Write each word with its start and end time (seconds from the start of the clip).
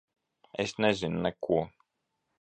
Es 0.63 0.73
nezinu. 0.85 1.21
Neko. 1.27 1.61